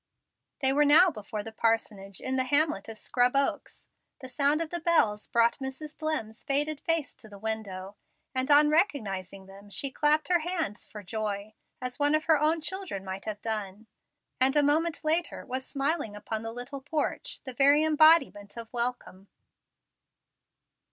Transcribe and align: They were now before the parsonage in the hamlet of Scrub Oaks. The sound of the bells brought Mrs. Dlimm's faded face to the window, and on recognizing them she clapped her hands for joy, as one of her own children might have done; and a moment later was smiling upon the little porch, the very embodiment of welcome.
They 0.61 0.73
were 0.73 0.83
now 0.83 1.11
before 1.11 1.43
the 1.43 1.51
parsonage 1.51 2.19
in 2.19 2.35
the 2.35 2.45
hamlet 2.45 2.89
of 2.89 2.97
Scrub 2.97 3.35
Oaks. 3.35 3.87
The 4.19 4.29
sound 4.29 4.59
of 4.59 4.71
the 4.71 4.79
bells 4.79 5.27
brought 5.27 5.59
Mrs. 5.59 5.95
Dlimm's 5.95 6.43
faded 6.43 6.79
face 6.81 7.13
to 7.13 7.29
the 7.29 7.37
window, 7.37 7.95
and 8.33 8.49
on 8.49 8.71
recognizing 8.71 9.45
them 9.45 9.69
she 9.69 9.91
clapped 9.91 10.27
her 10.29 10.39
hands 10.39 10.87
for 10.87 11.03
joy, 11.03 11.53
as 11.79 11.99
one 11.99 12.15
of 12.15 12.25
her 12.25 12.39
own 12.41 12.61
children 12.61 13.05
might 13.05 13.25
have 13.25 13.43
done; 13.43 13.85
and 14.39 14.55
a 14.55 14.63
moment 14.63 15.03
later 15.03 15.45
was 15.45 15.67
smiling 15.67 16.15
upon 16.15 16.41
the 16.41 16.51
little 16.51 16.81
porch, 16.81 17.39
the 17.43 17.53
very 17.53 17.83
embodiment 17.83 18.57
of 18.57 18.73
welcome. 18.73 19.27